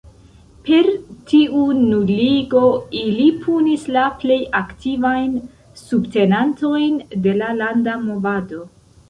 Per 0.67 0.87
tiu 1.31 1.65
nuligo, 1.81 2.61
ili 3.01 3.27
punis 3.43 3.85
la 3.97 4.07
plej 4.25 4.39
aktivajn 4.61 5.37
subtenantojn 5.83 6.99
de 7.29 7.37
la 7.45 7.53
landa 7.63 7.97
movado. 8.09 8.67